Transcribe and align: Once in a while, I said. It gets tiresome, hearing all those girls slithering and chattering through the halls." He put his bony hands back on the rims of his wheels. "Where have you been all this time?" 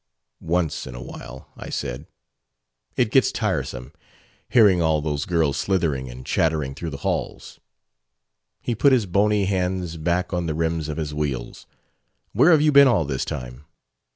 Once 0.49 0.87
in 0.87 0.95
a 0.95 1.01
while, 1.03 1.47
I 1.55 1.69
said. 1.69 2.07
It 2.97 3.11
gets 3.11 3.31
tiresome, 3.31 3.93
hearing 4.49 4.81
all 4.81 4.99
those 4.99 5.25
girls 5.25 5.57
slithering 5.57 6.09
and 6.09 6.25
chattering 6.25 6.73
through 6.73 6.89
the 6.89 6.97
halls." 7.05 7.59
He 8.63 8.73
put 8.73 8.93
his 8.93 9.05
bony 9.05 9.45
hands 9.45 9.97
back 9.97 10.33
on 10.33 10.47
the 10.47 10.55
rims 10.55 10.89
of 10.89 10.97
his 10.97 11.13
wheels. 11.13 11.67
"Where 12.33 12.49
have 12.49 12.61
you 12.61 12.71
been 12.71 12.87
all 12.87 13.05
this 13.05 13.23
time?" 13.25 13.65